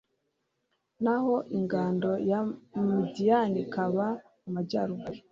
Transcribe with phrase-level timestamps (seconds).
[1.03, 2.39] naho ingando ya
[2.87, 4.05] madiyani ikaba
[4.41, 5.19] mu majyaruguru